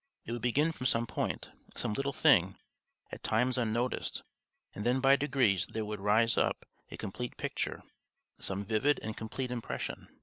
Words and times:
It 0.25 0.31
would 0.31 0.41
begin 0.41 0.71
from 0.71 0.87
some 0.87 1.05
point, 1.05 1.51
some 1.75 1.93
little 1.93 2.11
thing, 2.11 2.55
at 3.11 3.21
times 3.21 3.55
unnoticed, 3.59 4.23
and 4.73 4.83
then 4.83 4.99
by 4.99 5.15
degrees 5.15 5.67
there 5.67 5.85
would 5.85 5.99
rise 5.99 6.39
up 6.39 6.65
a 6.89 6.97
complete 6.97 7.37
picture, 7.37 7.83
some 8.39 8.65
vivid 8.65 8.99
and 9.03 9.15
complete 9.15 9.51
impression. 9.51 10.07